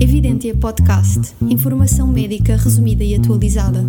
Evidência 0.00 0.56
Podcast. 0.56 1.36
Informação 1.40 2.08
médica 2.08 2.56
resumida 2.56 3.04
e 3.04 3.14
atualizada. 3.14 3.86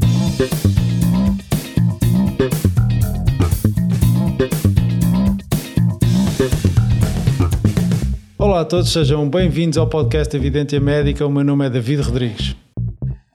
Olá 8.38 8.62
a 8.62 8.66
todos, 8.66 8.92
sejam 8.92 9.28
bem-vindos 9.28 9.80
ao 9.80 9.90
podcast 9.90 10.38
Evidência 10.38 10.80
Médica. 10.80 11.26
O 11.26 11.32
meu 11.32 11.44
nome 11.44 11.66
é 11.66 11.72
David 11.72 12.04
Rodrigues. 12.04 12.56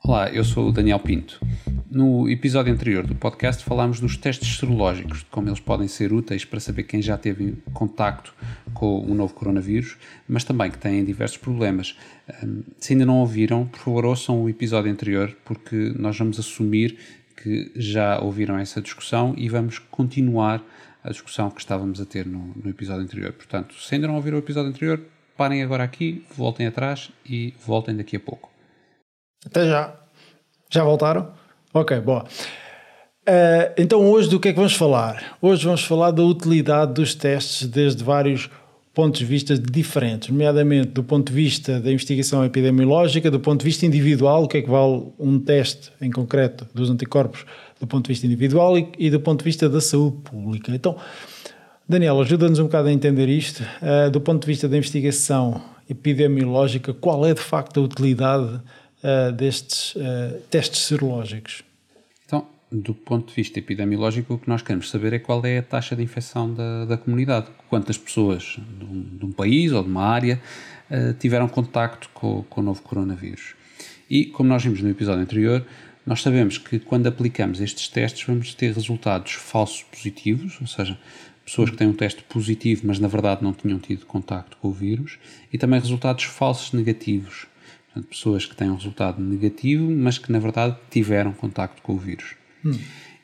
Olá, 0.04 0.30
eu 0.30 0.44
sou 0.44 0.68
o 0.68 0.72
Daniel 0.72 1.00
Pinto. 1.00 1.40
No 1.90 2.26
episódio 2.30 2.72
anterior 2.72 3.06
do 3.06 3.14
podcast 3.14 3.62
falámos 3.62 4.00
dos 4.00 4.16
testes 4.16 4.56
serológicos, 4.56 5.18
de 5.18 5.24
como 5.26 5.48
eles 5.48 5.60
podem 5.60 5.86
ser 5.86 6.10
úteis 6.10 6.42
para 6.42 6.58
saber 6.58 6.84
quem 6.84 7.02
já 7.02 7.18
teve 7.18 7.58
contacto 7.74 8.32
com 8.74 9.00
o 9.00 9.14
novo 9.14 9.34
coronavírus, 9.34 9.96
mas 10.28 10.44
também 10.44 10.70
que 10.70 10.78
têm 10.78 11.04
diversos 11.04 11.38
problemas. 11.38 11.96
Se 12.78 12.92
ainda 12.92 13.06
não 13.06 13.18
ouviram, 13.18 13.66
por 13.66 13.78
favor 13.78 14.04
ouçam 14.06 14.42
o 14.42 14.48
episódio 14.48 14.90
anterior, 14.90 15.36
porque 15.44 15.92
nós 15.96 16.18
vamos 16.18 16.38
assumir 16.38 16.98
que 17.42 17.72
já 17.74 18.20
ouviram 18.20 18.58
essa 18.58 18.80
discussão 18.80 19.34
e 19.36 19.48
vamos 19.48 19.78
continuar 19.78 20.62
a 21.02 21.10
discussão 21.10 21.50
que 21.50 21.60
estávamos 21.60 22.00
a 22.00 22.06
ter 22.06 22.26
no, 22.26 22.52
no 22.54 22.70
episódio 22.70 23.02
anterior. 23.02 23.32
Portanto, 23.32 23.74
se 23.74 23.94
ainda 23.94 24.06
não 24.06 24.14
ouviram 24.14 24.36
o 24.36 24.40
episódio 24.40 24.70
anterior, 24.70 25.00
parem 25.36 25.62
agora 25.62 25.82
aqui, 25.82 26.24
voltem 26.36 26.66
atrás 26.66 27.10
e 27.26 27.52
voltem 27.66 27.96
daqui 27.96 28.16
a 28.16 28.20
pouco. 28.20 28.50
Até 29.44 29.66
já. 29.66 29.96
Já 30.70 30.84
voltaram? 30.84 31.32
Ok, 31.74 32.00
boa. 32.00 32.24
Uh, 33.22 33.70
então, 33.76 34.00
hoje 34.10 34.28
do 34.28 34.40
que 34.40 34.48
é 34.48 34.52
que 34.52 34.56
vamos 34.56 34.74
falar? 34.74 35.36
Hoje 35.40 35.64
vamos 35.64 35.84
falar 35.84 36.10
da 36.10 36.22
utilidade 36.22 36.94
dos 36.94 37.14
testes 37.14 37.66
desde 37.66 38.02
vários 38.02 38.50
pontos 38.94 39.20
de 39.20 39.26
vista 39.26 39.58
diferentes, 39.58 40.28
nomeadamente 40.28 40.88
do 40.88 41.02
ponto 41.02 41.28
de 41.28 41.34
vista 41.34 41.80
da 41.80 41.90
investigação 41.90 42.44
epidemiológica, 42.44 43.30
do 43.30 43.40
ponto 43.40 43.60
de 43.60 43.64
vista 43.64 43.86
individual, 43.86 44.44
o 44.44 44.48
que 44.48 44.58
é 44.58 44.62
que 44.62 44.68
vale 44.68 45.04
um 45.18 45.38
teste 45.38 45.90
em 46.00 46.10
concreto 46.10 46.66
dos 46.74 46.90
anticorpos 46.90 47.46
do 47.80 47.86
ponto 47.86 48.04
de 48.04 48.08
vista 48.08 48.26
individual 48.26 48.78
e, 48.78 48.88
e 48.98 49.10
do 49.10 49.18
ponto 49.18 49.38
de 49.38 49.44
vista 49.44 49.68
da 49.68 49.80
saúde 49.80 50.18
pública. 50.24 50.74
Então, 50.74 50.96
Daniel, 51.88 52.20
ajuda-nos 52.20 52.58
um 52.58 52.64
bocado 52.64 52.88
a 52.88 52.92
entender 52.92 53.28
isto. 53.28 53.62
Uh, 53.62 54.10
do 54.10 54.20
ponto 54.20 54.42
de 54.42 54.46
vista 54.46 54.68
da 54.68 54.76
investigação 54.76 55.60
epidemiológica, 55.88 56.92
qual 56.94 57.26
é 57.26 57.34
de 57.34 57.40
facto 57.40 57.80
a 57.80 57.82
utilidade 57.82 58.54
uh, 58.54 59.32
destes 59.32 59.94
uh, 59.96 60.38
testes 60.50 60.82
serológicos? 60.82 61.64
Do 62.74 62.94
ponto 62.94 63.28
de 63.28 63.34
vista 63.34 63.58
epidemiológico, 63.58 64.32
o 64.32 64.38
que 64.38 64.48
nós 64.48 64.62
queremos 64.62 64.88
saber 64.88 65.12
é 65.12 65.18
qual 65.18 65.44
é 65.44 65.58
a 65.58 65.62
taxa 65.62 65.94
de 65.94 66.02
infecção 66.02 66.54
da, 66.54 66.86
da 66.86 66.96
comunidade. 66.96 67.48
Quantas 67.68 67.98
pessoas 67.98 68.58
de 68.78 68.84
um, 68.86 69.02
de 69.18 69.26
um, 69.26 69.30
país 69.30 69.72
ou 69.72 69.82
de 69.82 69.90
uma 69.90 70.06
área 70.06 70.40
uh, 70.90 71.12
tiveram 71.12 71.46
contacto 71.48 72.08
com, 72.14 72.42
com 72.44 72.62
o 72.62 72.64
novo 72.64 72.80
coronavírus. 72.80 73.54
E, 74.08 74.24
como 74.24 74.48
nós 74.48 74.64
vimos 74.64 74.80
no 74.80 74.88
episódio 74.88 75.22
anterior, 75.22 75.66
nós 76.06 76.22
sabemos 76.22 76.56
que 76.56 76.78
quando 76.78 77.06
aplicamos 77.06 77.60
estes 77.60 77.88
testes 77.88 78.26
vamos 78.26 78.54
ter 78.54 78.72
resultados 78.72 79.34
falsos 79.34 79.82
positivos, 79.82 80.58
ou 80.58 80.66
seja, 80.66 80.98
pessoas 81.44 81.68
que 81.68 81.76
têm 81.76 81.86
um 81.86 81.92
teste 81.92 82.22
positivo, 82.22 82.86
mas 82.86 82.98
na 82.98 83.08
verdade 83.08 83.42
não 83.42 83.52
tinham 83.52 83.78
tido 83.78 84.06
contacto 84.06 84.56
com 84.56 84.68
o 84.68 84.72
vírus, 84.72 85.18
e 85.52 85.58
também 85.58 85.78
resultados 85.78 86.24
falsos 86.24 86.72
negativos, 86.72 87.46
Portanto, 87.92 88.08
pessoas 88.08 88.46
que 88.46 88.56
têm 88.56 88.70
um 88.70 88.76
resultado 88.76 89.22
negativo, 89.22 89.90
mas 89.90 90.16
que 90.16 90.32
na 90.32 90.38
verdade 90.38 90.74
tiveram 90.90 91.30
contacto 91.32 91.82
com 91.82 91.92
o 91.92 91.98
vírus. 91.98 92.34
Hum. 92.64 92.78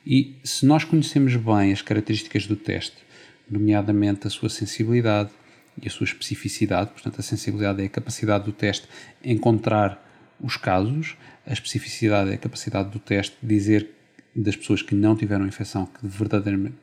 E 0.05 0.37
se 0.43 0.65
nós 0.65 0.83
conhecemos 0.83 1.35
bem 1.35 1.71
as 1.71 1.81
características 1.81 2.47
do 2.47 2.55
teste, 2.55 2.97
nomeadamente 3.49 4.27
a 4.27 4.29
sua 4.29 4.49
sensibilidade 4.49 5.29
e 5.81 5.87
a 5.87 5.91
sua 5.91 6.05
especificidade, 6.05 6.91
portanto, 6.91 7.19
a 7.19 7.23
sensibilidade 7.23 7.81
é 7.81 7.85
a 7.85 7.89
capacidade 7.89 8.45
do 8.45 8.51
teste 8.51 8.87
encontrar 9.23 10.05
os 10.39 10.55
casos, 10.57 11.17
a 11.45 11.53
especificidade 11.53 12.31
é 12.31 12.35
a 12.35 12.37
capacidade 12.37 12.89
do 12.89 12.99
teste 12.99 13.35
dizer 13.41 13.89
das 14.35 14.55
pessoas 14.55 14.81
que 14.81 14.95
não 14.95 15.15
tiveram 15.15 15.45
infecção 15.45 15.85
que 15.85 16.05
verdadeiramente 16.05 16.77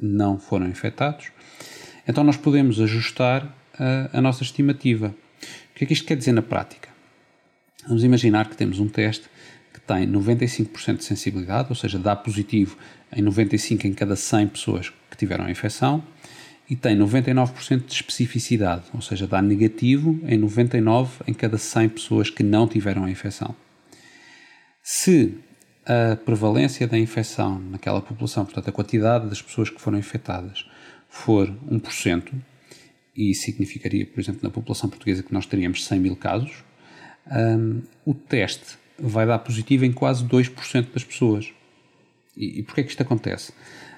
não 0.00 0.38
foram 0.38 0.68
infectados, 0.68 1.30
então 2.06 2.22
nós 2.24 2.36
podemos 2.36 2.80
ajustar 2.80 3.56
a, 3.78 4.18
a 4.18 4.20
nossa 4.20 4.42
estimativa. 4.42 5.14
O 5.70 5.74
que 5.74 5.84
é 5.84 5.86
que 5.86 5.92
isto 5.92 6.04
quer 6.04 6.16
dizer 6.16 6.32
na 6.32 6.42
prática? 6.42 6.88
Vamos 7.86 8.04
imaginar 8.04 8.48
que 8.48 8.56
temos 8.56 8.78
um 8.78 8.88
teste 8.88 9.24
que 9.72 9.80
tem 9.80 10.06
95% 10.06 10.96
de 10.98 11.04
sensibilidade, 11.04 11.68
ou 11.70 11.74
seja, 11.74 11.98
dá 11.98 12.14
positivo 12.16 12.76
em 13.12 13.22
95 13.22 13.86
em 13.86 13.92
cada 13.92 14.16
100 14.16 14.48
pessoas 14.48 14.92
que 15.10 15.16
tiveram 15.16 15.44
a 15.44 15.50
infecção, 15.50 16.02
e 16.68 16.76
tem 16.76 16.96
99% 16.96 17.84
de 17.84 17.92
especificidade, 17.92 18.84
ou 18.94 19.00
seja, 19.00 19.26
dá 19.26 19.42
negativo 19.42 20.20
em 20.24 20.38
99 20.38 21.24
em 21.26 21.34
cada 21.34 21.58
100 21.58 21.88
pessoas 21.88 22.30
que 22.30 22.44
não 22.44 22.68
tiveram 22.68 23.04
a 23.04 23.10
infecção. 23.10 23.54
Se 24.82 25.34
a 25.84 26.14
prevalência 26.14 26.86
da 26.86 26.96
infecção 26.96 27.58
naquela 27.58 28.00
população, 28.00 28.44
portanto, 28.44 28.68
a 28.68 28.72
quantidade 28.72 29.28
das 29.28 29.42
pessoas 29.42 29.68
que 29.68 29.80
foram 29.80 29.98
infectadas, 29.98 30.64
for 31.08 31.52
1%, 31.68 32.32
e 33.16 33.34
significaria, 33.34 34.06
por 34.06 34.20
exemplo, 34.20 34.40
na 34.42 34.50
população 34.50 34.88
portuguesa 34.88 35.22
que 35.22 35.32
nós 35.32 35.46
teríamos 35.46 35.84
100 35.84 35.98
mil 35.98 36.16
casos, 36.16 36.64
um, 37.30 37.82
o 38.04 38.14
teste 38.14 38.78
vai 39.00 39.26
dar 39.26 39.38
positivo 39.38 39.84
em 39.84 39.92
quase 39.92 40.24
2% 40.24 40.92
das 40.92 41.04
pessoas. 41.04 41.52
E, 42.36 42.60
e 42.60 42.62
porquê 42.62 42.82
é 42.82 42.84
que 42.84 42.90
isto 42.90 43.02
acontece? 43.02 43.52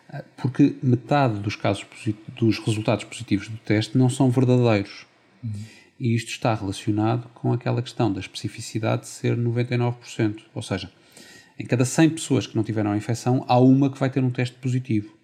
Ah, 0.09 0.23
porque 0.37 0.77
metade 0.83 1.39
dos, 1.41 1.57
casos 1.57 1.87
dos 2.37 2.59
resultados 2.59 3.05
positivos 3.05 3.49
do 3.49 3.57
teste 3.59 3.97
não 3.97 4.09
são 4.09 4.31
verdadeiros. 4.31 5.07
Uhum. 5.43 5.53
E 5.99 6.15
isto 6.15 6.31
está 6.31 6.55
relacionado 6.55 7.29
com 7.35 7.53
aquela 7.53 7.81
questão 7.81 8.13
da 8.13 8.21
especificidade 8.21 9.03
de 9.03 9.09
ser 9.09 9.37
99%. 9.37 10.43
Ou 10.55 10.63
seja, 10.63 10.91
em 11.59 11.65
cada 11.65 11.85
100 11.85 12.11
pessoas 12.11 12.47
que 12.47 12.57
não 12.57 12.65
tiveram 12.65 12.91
a 12.91 12.97
infecção, 12.97 13.45
há 13.47 13.59
uma 13.59 13.91
que 13.91 13.99
vai 13.99 14.11
ter 14.11 14.23
um 14.23 14.31
teste 14.31 14.57
positivo. 14.57 15.17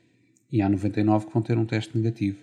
E 0.50 0.62
há 0.62 0.69
99 0.69 1.27
que 1.27 1.33
vão 1.33 1.43
ter 1.43 1.59
um 1.59 1.65
teste 1.65 1.97
negativo. 1.99 2.39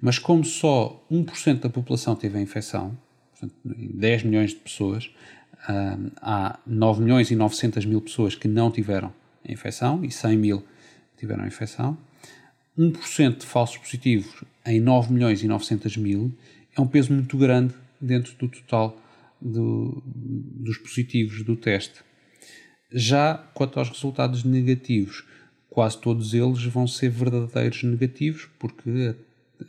Mas 0.00 0.18
como 0.18 0.44
só 0.44 1.02
1% 1.10 1.60
da 1.60 1.70
população 1.70 2.14
teve 2.14 2.36
a 2.36 2.40
infecção, 2.40 2.98
portanto, 3.30 3.54
em 3.78 3.88
10 3.96 4.24
milhões 4.24 4.50
de 4.50 4.56
pessoas, 4.56 5.10
há 6.20 6.58
9 6.66 7.02
milhões 7.02 7.30
e 7.30 7.36
900 7.36 7.84
mil 7.84 8.00
pessoas 8.00 8.34
que 8.34 8.48
não 8.48 8.70
tiveram 8.70 9.12
a 9.46 9.52
infecção 9.52 10.04
e 10.04 10.10
100 10.10 10.36
mil 10.36 10.64
tiveram 11.16 11.44
a 11.44 11.46
infecção. 11.46 11.96
1% 12.78 13.38
de 13.38 13.46
falsos 13.46 13.76
positivos 13.78 14.44
em 14.66 14.80
9 14.80 15.12
milhões 15.12 15.42
e 15.42 15.46
900 15.46 15.96
mil 15.96 16.32
é 16.76 16.80
um 16.80 16.86
peso 16.86 17.12
muito 17.12 17.38
grande 17.38 17.74
dentro 18.00 18.34
do 18.36 18.48
total 18.48 19.00
do, 19.40 20.02
dos 20.04 20.78
positivos 20.78 21.42
do 21.44 21.56
teste. 21.56 22.00
Já 22.92 23.34
quanto 23.54 23.78
aos 23.78 23.88
resultados 23.88 24.44
negativos, 24.44 25.24
quase 25.70 25.98
todos 25.98 26.34
eles 26.34 26.64
vão 26.64 26.86
ser 26.86 27.10
verdadeiros 27.10 27.82
negativos, 27.82 28.48
porque 28.58 29.14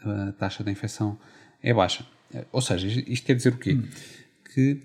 a, 0.03 0.29
a 0.29 0.31
taxa 0.34 0.63
de 0.63 0.72
infecção 0.72 1.17
é 1.61 1.73
baixa. 1.73 2.05
Ou 2.51 2.61
seja, 2.61 2.88
isto 2.88 3.25
quer 3.25 3.35
dizer 3.35 3.53
o 3.53 3.57
quê? 3.57 3.73
Hum. 3.73 3.88
Que 4.53 4.81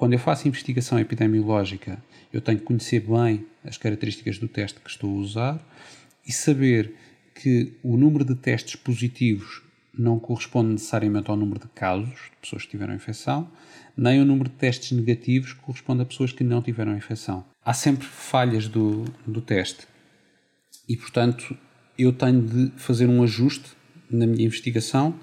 quando 0.00 0.14
eu 0.14 0.18
faço 0.18 0.48
investigação 0.48 0.98
epidemiológica, 0.98 2.02
eu 2.32 2.40
tenho 2.40 2.58
que 2.58 2.64
conhecer 2.64 3.00
bem 3.00 3.44
as 3.62 3.76
características 3.76 4.38
do 4.38 4.48
teste 4.48 4.80
que 4.80 4.88
estou 4.88 5.10
a 5.10 5.20
usar 5.20 5.62
e 6.26 6.32
saber 6.32 6.94
que 7.34 7.74
o 7.82 7.98
número 7.98 8.24
de 8.24 8.34
testes 8.34 8.76
positivos 8.76 9.60
não 9.92 10.18
corresponde 10.18 10.72
necessariamente 10.72 11.30
ao 11.30 11.36
número 11.36 11.60
de 11.60 11.68
casos 11.68 12.14
de 12.14 12.36
pessoas 12.40 12.62
que 12.62 12.70
tiveram 12.70 12.94
infecção, 12.94 13.50
nem 13.94 14.22
o 14.22 14.24
número 14.24 14.48
de 14.48 14.56
testes 14.56 14.90
negativos 14.92 15.52
corresponde 15.52 16.00
a 16.00 16.06
pessoas 16.06 16.32
que 16.32 16.42
não 16.42 16.62
tiveram 16.62 16.96
infecção. 16.96 17.44
Há 17.62 17.74
sempre 17.74 18.06
falhas 18.06 18.68
do, 18.68 19.04
do 19.26 19.42
teste 19.42 19.86
e, 20.88 20.96
portanto, 20.96 21.54
eu 21.98 22.10
tenho 22.10 22.40
de 22.40 22.72
fazer 22.78 23.06
um 23.06 23.22
ajuste 23.22 23.68
na 24.10 24.26
minha 24.26 24.46
investigação 24.46 25.14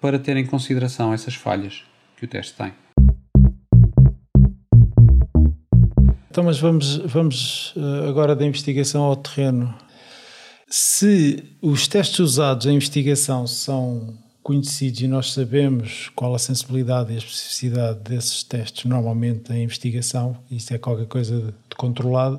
para 0.00 0.18
ter 0.18 0.36
em 0.36 0.44
consideração 0.44 1.14
essas 1.14 1.36
falhas 1.36 1.84
que 2.16 2.24
o 2.24 2.28
teste 2.28 2.56
tem. 2.56 2.72
Então, 6.36 6.44
mas 6.44 6.58
vamos, 6.58 6.98
vamos 6.98 7.72
eh, 7.74 8.08
agora 8.10 8.36
da 8.36 8.44
investigação 8.44 9.04
ao 9.04 9.16
terreno. 9.16 9.74
Se 10.68 11.42
os 11.62 11.88
testes 11.88 12.18
usados 12.18 12.66
em 12.66 12.74
investigação 12.74 13.46
são 13.46 14.12
conhecidos 14.42 15.00
e 15.00 15.08
nós 15.08 15.32
sabemos 15.32 16.10
qual 16.14 16.34
a 16.34 16.38
sensibilidade 16.38 17.10
e 17.10 17.14
a 17.14 17.18
especificidade 17.18 18.00
desses 18.00 18.42
testes 18.42 18.84
normalmente 18.84 19.50
em 19.50 19.62
investigação, 19.62 20.36
isso 20.50 20.74
é 20.74 20.76
qualquer 20.76 21.06
coisa 21.06 21.54
de 21.70 21.74
controlado, 21.74 22.38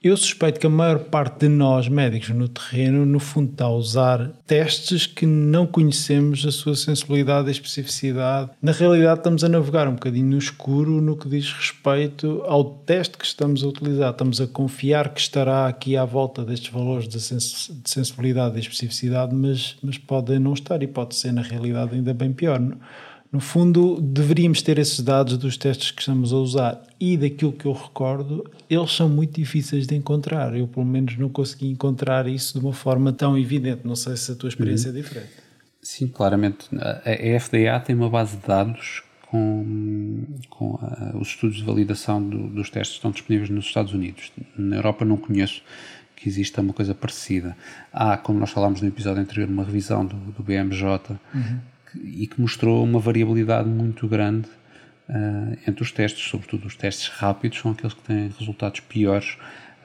Eu 0.00 0.16
suspeito 0.16 0.60
que 0.60 0.66
a 0.66 0.70
maior 0.70 1.00
parte 1.00 1.40
de 1.40 1.48
nós, 1.48 1.88
médicos 1.88 2.28
no 2.28 2.48
terreno, 2.48 3.04
no 3.04 3.18
fundo 3.18 3.50
está 3.50 3.64
a 3.64 3.72
usar 3.72 4.30
testes 4.46 5.06
que 5.06 5.26
não 5.26 5.66
conhecemos 5.66 6.46
a 6.46 6.52
sua 6.52 6.76
sensibilidade 6.76 7.48
e 7.48 7.50
especificidade. 7.50 8.50
Na 8.62 8.70
realidade, 8.70 9.18
estamos 9.18 9.42
a 9.42 9.48
navegar 9.48 9.88
um 9.88 9.94
bocadinho 9.94 10.26
no 10.26 10.38
escuro 10.38 11.00
no 11.00 11.16
que 11.16 11.28
diz 11.28 11.52
respeito 11.52 12.44
ao 12.46 12.64
teste 12.64 13.18
que 13.18 13.24
estamos 13.24 13.64
a 13.64 13.66
utilizar. 13.66 14.12
Estamos 14.12 14.40
a 14.40 14.46
confiar 14.46 15.12
que 15.12 15.20
estará 15.20 15.66
aqui 15.66 15.96
à 15.96 16.04
volta 16.04 16.44
destes 16.44 16.72
valores 16.72 17.08
de 17.08 17.18
sensibilidade 17.20 18.56
e 18.56 18.60
especificidade, 18.60 19.34
mas, 19.34 19.76
mas 19.82 20.00
não 20.40 20.52
estar 20.52 20.80
e 20.80 20.86
pode 20.86 21.16
ser, 21.16 21.32
na 21.32 21.42
realidade, 21.42 21.96
ainda 21.96 22.14
bem 22.14 22.32
pior. 22.32 22.60
No 23.30 23.40
fundo, 23.40 24.00
deveríamos 24.00 24.62
ter 24.62 24.78
esses 24.78 25.00
dados 25.00 25.36
dos 25.36 25.58
testes 25.58 25.90
que 25.90 26.00
estamos 26.00 26.32
a 26.32 26.36
usar 26.36 26.82
e 26.98 27.14
daquilo 27.14 27.52
que 27.52 27.66
eu 27.66 27.72
recordo, 27.72 28.50
eles 28.70 28.90
são 28.90 29.06
muito 29.06 29.34
difíceis 29.34 29.86
de 29.86 29.94
encontrar. 29.94 30.56
Eu, 30.56 30.66
pelo 30.66 30.86
menos, 30.86 31.18
não 31.18 31.28
consegui 31.28 31.68
encontrar 31.68 32.26
isso 32.26 32.58
de 32.58 32.64
uma 32.64 32.72
forma 32.72 33.12
tão 33.12 33.36
evidente. 33.36 33.82
Não 33.84 33.94
sei 33.94 34.16
se 34.16 34.32
a 34.32 34.34
tua 34.34 34.48
experiência 34.48 34.90
uhum. 34.90 34.96
é 34.96 35.02
diferente. 35.02 35.32
Sim, 35.82 36.08
claramente. 36.08 36.68
A 36.74 37.38
FDA 37.40 37.78
tem 37.80 37.94
uma 37.94 38.08
base 38.08 38.36
de 38.38 38.46
dados 38.46 39.02
com, 39.26 40.24
com 40.48 40.70
uh, 40.70 41.18
os 41.20 41.28
estudos 41.28 41.58
de 41.58 41.64
validação 41.64 42.26
do, 42.26 42.48
dos 42.48 42.70
testes 42.70 42.94
que 42.94 42.98
estão 42.98 43.10
disponíveis 43.10 43.50
nos 43.50 43.66
Estados 43.66 43.92
Unidos. 43.92 44.32
Na 44.56 44.76
Europa 44.76 45.04
não 45.04 45.18
conheço 45.18 45.62
que 46.16 46.28
exista 46.28 46.62
uma 46.62 46.72
coisa 46.72 46.94
parecida. 46.94 47.54
Há, 47.92 48.16
como 48.16 48.40
nós 48.40 48.50
falámos 48.50 48.80
no 48.80 48.88
episódio 48.88 49.20
anterior, 49.20 49.50
uma 49.50 49.64
revisão 49.64 50.04
do, 50.04 50.16
do 50.16 50.42
BMJ 50.42 50.82
uhum 51.34 51.58
e 51.96 52.26
que 52.26 52.40
mostrou 52.40 52.84
uma 52.84 52.98
variabilidade 52.98 53.68
muito 53.68 54.06
grande 54.06 54.48
uh, 55.08 55.56
entre 55.66 55.82
os 55.82 55.92
testes, 55.92 56.28
sobretudo 56.28 56.66
os 56.66 56.76
testes 56.76 57.08
rápidos, 57.08 57.58
são 57.58 57.72
aqueles 57.72 57.94
que 57.94 58.02
têm 58.02 58.32
resultados 58.38 58.80
piores 58.80 59.36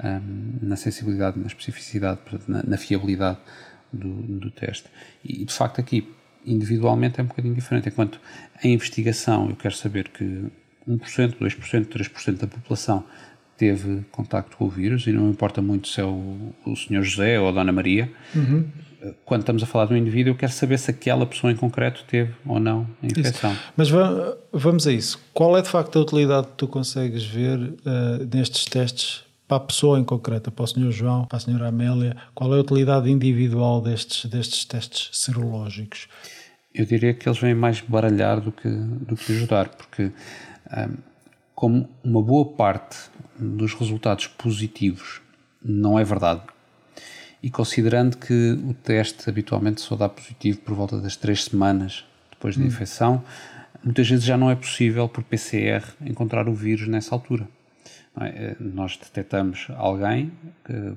um, 0.03 0.07
eh, 0.07 0.21
na 0.61 0.75
sensibilidade, 0.75 1.39
na 1.39 1.47
especificidade, 1.47 2.19
na, 2.47 2.63
na 2.63 2.77
fiabilidade 2.77 3.37
do, 3.91 4.09
do, 4.09 4.51
teste. 4.51 4.89
E 5.23 5.45
de 5.45 5.53
facto 5.53 5.79
aqui, 5.79 6.11
individualmente, 6.45 7.19
é 7.19 7.23
um 7.23 7.27
bocadinho 7.27 7.53
diferente. 7.53 7.89
Enquanto 7.89 8.19
em 8.63 8.73
investigação 8.73 9.49
eu 9.49 9.55
quero 9.55 9.75
saber 9.75 10.09
que 10.09 10.45
1%, 10.87 11.37
2%, 11.37 11.85
3% 11.85 12.37
da 12.37 12.47
população 12.47 13.05
teve 13.57 14.03
contacto 14.11 14.57
com 14.57 14.65
o 14.65 14.69
vírus 14.69 15.07
e 15.07 15.11
não 15.11 15.29
importa 15.29 15.61
muito 15.61 15.87
se 15.87 16.01
é 16.01 16.03
o, 16.03 16.53
o 16.65 16.75
Sr. 16.75 17.03
José 17.03 17.39
ou 17.39 17.49
a 17.49 17.51
Dona 17.51 17.71
Maria. 17.71 18.11
Uhum 18.35 18.65
quando 19.25 19.41
estamos 19.41 19.63
a 19.63 19.65
falar 19.65 19.85
de 19.85 19.93
um 19.93 19.97
indivíduo, 19.97 20.31
eu 20.31 20.35
quero 20.35 20.51
saber 20.51 20.77
se 20.79 20.91
aquela 20.91 21.25
pessoa 21.25 21.51
em 21.51 21.55
concreto 21.55 22.03
teve 22.07 22.33
ou 22.45 22.59
não 22.59 22.87
a 23.01 23.05
infecção. 23.05 23.51
Isso. 23.51 23.61
Mas 23.75 23.89
vamos 24.51 24.87
a 24.87 24.91
isso. 24.91 25.19
Qual 25.33 25.57
é 25.57 25.61
de 25.61 25.69
facto 25.69 25.97
a 25.99 26.01
utilidade 26.01 26.47
que 26.47 26.53
tu 26.53 26.67
consegues 26.67 27.23
ver 27.23 27.59
uh, 27.59 28.29
nestes 28.33 28.65
testes 28.65 29.23
para 29.47 29.57
a 29.57 29.59
pessoa 29.59 29.99
em 29.99 30.03
concreto, 30.03 30.51
para 30.51 30.63
o 30.63 30.67
Sr. 30.67 30.91
João, 30.91 31.25
para 31.25 31.37
a 31.37 31.41
Sra. 31.41 31.67
Amélia? 31.67 32.15
Qual 32.33 32.53
é 32.53 32.57
a 32.57 32.61
utilidade 32.61 33.09
individual 33.09 33.81
destes, 33.81 34.25
destes 34.25 34.65
testes 34.65 35.09
serológicos? 35.11 36.07
Eu 36.73 36.85
diria 36.85 37.13
que 37.13 37.27
eles 37.27 37.39
vêm 37.39 37.53
mais 37.53 37.81
baralhar 37.81 38.39
do 38.39 38.51
que, 38.51 38.69
do 38.69 39.15
que 39.15 39.33
ajudar, 39.33 39.69
porque 39.69 40.11
um, 40.75 40.97
como 41.55 41.89
uma 42.03 42.21
boa 42.21 42.45
parte 42.45 42.97
dos 43.37 43.73
resultados 43.73 44.27
positivos 44.27 45.21
não 45.63 45.97
é 45.97 46.03
verdade, 46.03 46.41
e 47.43 47.49
considerando 47.49 48.17
que 48.17 48.51
o 48.53 48.73
teste 48.73 49.29
habitualmente 49.29 49.81
só 49.81 49.97
dá 49.97 50.07
positivo 50.07 50.59
por 50.59 50.73
volta 50.75 51.01
das 51.01 51.17
três 51.17 51.43
semanas 51.43 52.05
depois 52.31 52.55
da 52.55 52.63
hum. 52.63 52.67
infecção, 52.67 53.23
muitas 53.83 54.09
vezes 54.09 54.23
já 54.23 54.37
não 54.37 54.49
é 54.49 54.55
possível 54.55 55.09
por 55.09 55.25
PCR 55.25 55.83
encontrar 56.05 56.47
o 56.47 56.53
vírus 56.53 56.87
nessa 56.87 57.13
altura. 57.13 57.47
É? 58.19 58.27
Eh, 58.27 58.55
nós 58.59 58.97
detectamos 58.97 59.67
alguém 59.75 60.31
que, 60.63 60.93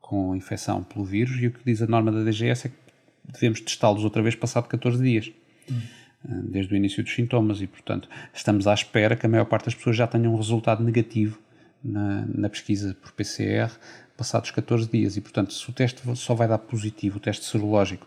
com 0.00 0.34
infecção 0.34 0.82
pelo 0.82 1.04
vírus 1.04 1.40
e 1.40 1.46
o 1.46 1.52
que 1.52 1.60
diz 1.64 1.80
a 1.80 1.86
norma 1.86 2.10
da 2.10 2.24
DGS 2.24 2.66
é 2.66 2.70
que 2.70 3.32
devemos 3.32 3.60
testá-los 3.60 4.02
outra 4.02 4.22
vez 4.22 4.34
passado 4.34 4.66
14 4.66 5.02
dias. 5.02 5.30
Hum. 5.70 5.80
Eh, 6.28 6.32
desde 6.44 6.74
o 6.74 6.76
início 6.76 7.02
dos 7.02 7.14
sintomas, 7.14 7.60
e 7.60 7.66
portanto 7.66 8.08
estamos 8.32 8.66
à 8.66 8.74
espera 8.74 9.16
que 9.16 9.26
a 9.26 9.28
maior 9.28 9.44
parte 9.44 9.66
das 9.66 9.74
pessoas 9.74 9.96
já 9.96 10.06
tenham 10.06 10.32
um 10.32 10.36
resultado 10.36 10.82
negativo 10.82 11.38
na, 11.82 12.24
na 12.26 12.48
pesquisa 12.48 12.96
por 13.00 13.12
PCR 13.12 13.70
passados 14.16 14.50
14 14.50 14.88
dias. 14.90 15.16
E, 15.16 15.20
portanto, 15.20 15.52
se 15.52 15.68
o 15.68 15.72
teste 15.72 16.00
só 16.16 16.34
vai 16.34 16.48
dar 16.48 16.58
positivo, 16.58 17.16
o 17.16 17.20
teste 17.20 17.44
serológico, 17.44 18.06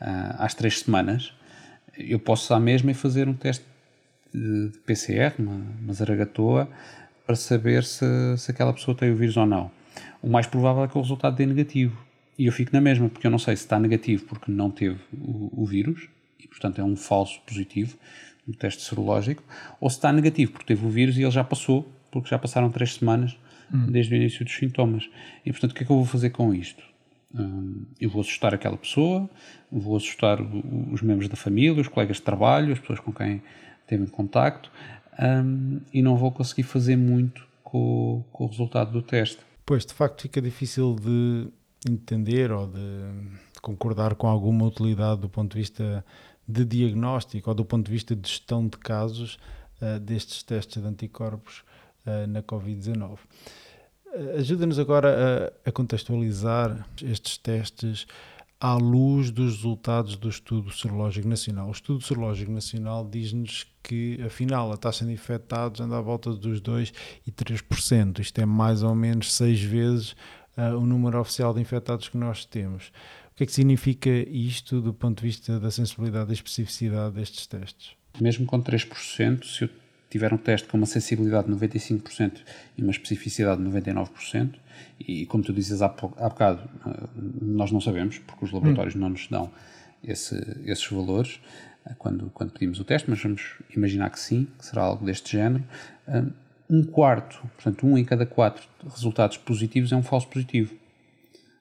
uh, 0.00 0.36
às 0.38 0.54
3 0.54 0.80
semanas, 0.80 1.32
eu 1.96 2.18
posso 2.18 2.52
à 2.52 2.60
mesma 2.60 2.92
fazer 2.94 3.28
um 3.28 3.34
teste 3.34 3.64
de 4.34 4.72
PCR, 4.84 5.34
uma, 5.38 5.54
uma 5.80 5.92
zaragatoa, 5.92 6.68
para 7.26 7.36
saber 7.36 7.84
se, 7.84 8.04
se 8.36 8.50
aquela 8.50 8.72
pessoa 8.72 8.96
tem 8.96 9.10
o 9.10 9.16
vírus 9.16 9.36
ou 9.36 9.46
não. 9.46 9.70
O 10.20 10.28
mais 10.28 10.46
provável 10.46 10.84
é 10.84 10.88
que 10.88 10.98
o 10.98 11.00
resultado 11.00 11.36
dê 11.36 11.46
negativo. 11.46 11.96
E 12.38 12.46
eu 12.46 12.52
fico 12.52 12.70
na 12.72 12.80
mesma, 12.80 13.08
porque 13.08 13.26
eu 13.26 13.30
não 13.30 13.38
sei 13.38 13.56
se 13.56 13.62
está 13.62 13.78
negativo 13.78 14.24
porque 14.26 14.52
não 14.52 14.70
teve 14.70 14.98
o, 15.12 15.62
o 15.62 15.64
vírus, 15.64 16.08
e 16.46 16.48
portanto 16.48 16.80
é 16.80 16.84
um 16.84 16.96
falso 16.96 17.40
positivo, 17.46 17.96
no 18.46 18.54
teste 18.54 18.82
serológico, 18.82 19.42
ou 19.80 19.90
se 19.90 19.96
está 19.96 20.12
negativo 20.12 20.52
porque 20.52 20.66
teve 20.66 20.86
o 20.86 20.88
vírus 20.88 21.18
e 21.18 21.22
ele 21.22 21.30
já 21.30 21.42
passou, 21.42 21.90
porque 22.10 22.28
já 22.28 22.38
passaram 22.38 22.70
3 22.70 22.94
semanas 22.94 23.36
hum. 23.72 23.90
desde 23.90 24.14
o 24.14 24.16
início 24.16 24.44
dos 24.44 24.54
sintomas. 24.54 25.08
E 25.44 25.50
portanto, 25.50 25.72
o 25.72 25.74
que 25.74 25.82
é 25.82 25.86
que 25.86 25.92
eu 25.92 25.96
vou 25.96 26.06
fazer 26.06 26.30
com 26.30 26.54
isto? 26.54 26.82
Hum, 27.34 27.84
eu 28.00 28.08
vou 28.08 28.20
assustar 28.20 28.54
aquela 28.54 28.76
pessoa, 28.76 29.28
vou 29.70 29.96
assustar 29.96 30.38
os 30.40 31.02
membros 31.02 31.28
da 31.28 31.36
família, 31.36 31.80
os 31.80 31.88
colegas 31.88 32.18
de 32.18 32.22
trabalho, 32.22 32.72
as 32.72 32.78
pessoas 32.78 33.00
com 33.00 33.12
quem 33.12 33.42
teve 33.86 34.06
contacto 34.06 34.70
um, 35.18 35.80
e 35.92 36.02
não 36.02 36.16
vou 36.16 36.30
conseguir 36.30 36.62
fazer 36.62 36.96
muito 36.96 37.46
com, 37.64 38.24
com 38.32 38.44
o 38.44 38.46
resultado 38.46 38.92
do 38.92 39.02
teste. 39.02 39.38
Pois, 39.64 39.84
de 39.84 39.92
facto, 39.92 40.22
fica 40.22 40.40
difícil 40.40 40.94
de 40.94 41.48
entender 41.88 42.52
ou 42.52 42.66
de 42.66 42.78
concordar 43.60 44.14
com 44.14 44.28
alguma 44.28 44.64
utilidade 44.64 45.20
do 45.20 45.28
ponto 45.28 45.52
de 45.52 45.58
vista 45.58 46.04
de 46.48 46.64
diagnóstico 46.64 47.50
ou 47.50 47.54
do 47.54 47.64
ponto 47.64 47.86
de 47.86 47.92
vista 47.92 48.14
de 48.14 48.28
gestão 48.28 48.66
de 48.66 48.76
casos 48.78 49.38
uh, 49.80 49.98
destes 49.98 50.42
testes 50.42 50.80
de 50.80 50.88
anticorpos 50.88 51.64
uh, 52.06 52.26
na 52.28 52.42
Covid-19. 52.42 53.14
Uh, 53.14 54.38
Ajuda-nos 54.38 54.78
agora 54.78 55.52
a, 55.64 55.68
a, 55.68 55.72
contextualizar 55.72 56.86
estes 57.02 57.36
testes 57.36 58.06
à 58.60 58.74
luz 58.74 59.30
dos 59.30 59.56
resultados 59.56 60.16
do 60.16 60.28
Estudo 60.28 60.72
Serológico 60.72 61.28
Nacional. 61.28 61.68
O 61.68 61.72
Estudo 61.72 62.02
Serológico 62.02 62.50
Nacional 62.50 63.06
diz-nos 63.06 63.66
que, 63.82 64.18
afinal, 64.24 64.72
a 64.72 64.76
taxa 64.76 65.04
de 65.04 65.12
infectados 65.12 65.80
anda 65.80 65.98
à 65.98 66.00
volta 66.00 66.32
dos 66.32 66.60
2% 66.62 66.92
e 67.26 67.30
3%. 67.30 68.20
Isto 68.20 68.40
é 68.40 68.46
mais 68.46 68.82
ou 68.82 68.94
menos 68.94 69.34
seis 69.34 69.60
vezes 69.60 70.16
o 70.56 70.86
número 70.86 71.20
oficial 71.20 71.52
de 71.52 71.60
infectados 71.60 72.08
que 72.08 72.16
nós 72.16 72.46
temos. 72.46 72.90
O 73.36 73.38
que 73.38 73.42
é 73.42 73.46
que 73.46 73.52
significa 73.52 74.08
isto 74.08 74.80
do 74.80 74.94
ponto 74.94 75.18
de 75.18 75.26
vista 75.26 75.60
da 75.60 75.70
sensibilidade 75.70 76.30
e 76.30 76.32
especificidade 76.32 77.16
destes 77.16 77.46
testes? 77.46 77.90
Mesmo 78.18 78.46
com 78.46 78.62
3%, 78.62 79.44
se 79.44 79.64
eu 79.64 79.70
tiver 80.08 80.32
um 80.32 80.38
teste 80.38 80.66
com 80.66 80.78
uma 80.78 80.86
sensibilidade 80.86 81.46
de 81.46 81.52
95% 81.52 82.40
e 82.78 82.82
uma 82.82 82.90
especificidade 82.90 83.62
de 83.62 83.68
99%, 83.68 84.54
e 84.98 85.26
como 85.26 85.44
tu 85.44 85.52
dizes 85.52 85.82
há, 85.82 85.84
há 85.84 86.28
bocado, 86.30 86.66
nós 87.38 87.70
não 87.70 87.78
sabemos, 87.78 88.16
porque 88.20 88.42
os 88.42 88.50
laboratórios 88.50 88.96
hum. 88.96 89.00
não 89.00 89.10
nos 89.10 89.28
dão 89.28 89.50
esse, 90.02 90.34
esses 90.64 90.86
valores 90.86 91.38
eh, 91.84 91.92
quando, 91.98 92.30
quando 92.30 92.52
pedimos 92.52 92.80
o 92.80 92.84
teste, 92.84 93.10
mas 93.10 93.22
vamos 93.22 93.56
imaginar 93.76 94.08
que 94.08 94.18
sim, 94.18 94.48
que 94.58 94.64
será 94.64 94.80
algo 94.80 95.04
deste 95.04 95.32
género. 95.32 95.62
Eh, 96.08 96.24
um 96.70 96.82
quarto, 96.84 97.38
portanto, 97.54 97.86
um 97.86 97.98
em 97.98 98.04
cada 98.06 98.24
quatro 98.24 98.66
resultados 98.82 99.36
positivos 99.36 99.92
é 99.92 99.96
um 99.96 100.02
falso 100.02 100.26
positivo. 100.26 100.74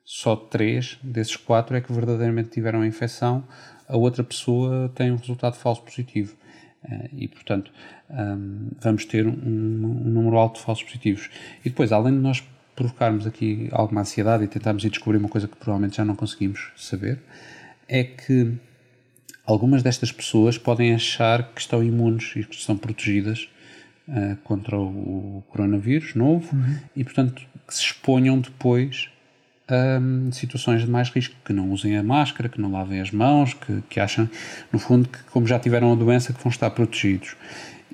Só 0.06 0.36
três 0.36 1.00
desses 1.02 1.36
quatro 1.36 1.76
é 1.76 1.82
que 1.82 1.92
verdadeiramente 1.92 2.50
tiveram 2.50 2.82
a 2.82 2.88
infecção, 2.88 3.44
a 3.88 3.98
outra 3.98 4.24
pessoa 4.24 4.92
tem 4.94 5.12
um 5.12 5.16
resultado 5.16 5.56
falso 5.56 5.82
positivo. 5.82 6.36
Eh, 6.84 7.10
e, 7.14 7.28
portanto, 7.28 7.72
vamos 8.80 9.06
ter 9.06 9.26
um, 9.26 9.32
um, 9.32 10.10
número 10.12 10.38
alto 10.38 10.60
de 10.60 10.66
falsos 10.66 10.84
positivos. 10.84 11.30
E 11.62 11.70
depois, 11.70 11.92
além 11.92 12.14
de 12.14 12.20
nós 12.20 12.44
provocarmos 12.76 13.26
aqui 13.26 13.70
alguma 13.72 14.02
ansiedade 14.02 14.44
e 14.44 14.48
tentarmos 14.48 14.84
ir 14.84 14.90
descobrir 14.90 15.18
uma 15.18 15.30
coisa 15.30 15.48
que 15.48 15.56
provavelmente 15.56 15.98
já 15.98 16.06
não 16.06 16.16
conseguimos 16.16 16.72
saber, 16.76 17.20
é 17.88 18.04
que 18.04 18.54
algumas 19.46 19.82
destas 19.82 20.12
pessoas 20.12 20.58
podem 20.58 20.94
achar 20.94 21.52
que 21.54 21.62
estão 21.62 21.84
imunes 21.84 22.34
e 22.36 22.44
que 22.44 22.56
estão 22.56 22.78
protegidas 22.78 23.48
uh, 24.08 24.36
contra 24.44 24.78
o, 24.78 25.44
coronavírus 25.50 26.16
novo 26.16 26.54
uhum. 26.56 26.78
e, 26.96 27.04
portanto, 27.04 27.42
que 27.66 27.74
se 27.74 27.82
exponham 27.82 28.40
depois 28.40 29.10
um, 29.70 30.32
situações 30.32 30.82
de 30.82 30.90
mais 30.90 31.10
risco, 31.10 31.36
que 31.44 31.54
não 31.54 31.72
usem 31.72 31.98
a 31.98 32.04
máscara, 32.04 32.50
que 32.50 32.62
não 32.62 32.72
lavem 32.72 33.00
as 33.00 33.12
mãos, 33.12 33.54
que, 33.54 33.82
que 33.90 34.00
acham, 34.00 34.30
no 34.72 34.80
fundo, 34.80 35.10
que 35.10 35.20
como 35.32 35.48
já 35.48 35.60
tiveram 35.60 35.92
a 35.92 35.96
doença, 35.96 36.34
que 36.34 36.44
vão 36.44 36.52
estar 36.52 36.70
protegidos. 36.72 37.36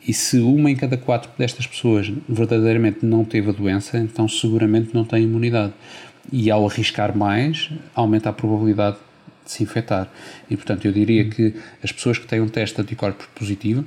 E 0.06 0.14
se 0.14 0.40
uma 0.40 0.70
em 0.72 0.76
cada 0.76 0.98
quatro 0.98 1.32
destas 1.38 1.68
pessoas 1.68 2.12
verdadeiramente 2.28 3.06
não 3.06 3.24
teve 3.24 3.50
a 3.50 3.54
doença, 3.54 3.98
então 3.98 4.28
seguramente 4.28 4.94
não 4.94 5.06
tem 5.06 5.24
imunidade. 5.24 5.74
E 6.32 6.50
ao 6.50 6.68
arriscar 6.68 7.16
mais, 7.16 7.70
aumenta 7.94 8.30
a 8.30 8.34
probabilidade 8.34 8.98
de 9.46 9.52
se 9.52 9.64
infectar. 9.64 10.10
E 10.50 10.56
portanto, 10.56 10.86
eu 10.86 10.92
diria 10.92 11.30
que 11.30 11.54
as 11.84 11.92
pessoas 11.92 12.18
que 12.18 12.26
têm 12.26 12.42
um 12.42 12.48
teste 12.48 12.76
de 12.76 12.82
anticorpos 12.82 13.28
positivo, 13.36 13.86